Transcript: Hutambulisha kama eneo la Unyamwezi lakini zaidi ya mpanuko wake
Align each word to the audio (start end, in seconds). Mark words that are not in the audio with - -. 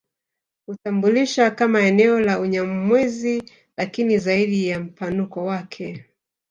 Hutambulisha 0.65 1.51
kama 1.51 1.81
eneo 1.81 2.19
la 2.19 2.39
Unyamwezi 2.39 3.43
lakini 3.77 4.17
zaidi 4.17 4.67
ya 4.67 4.79
mpanuko 4.79 5.45
wake 5.45 6.05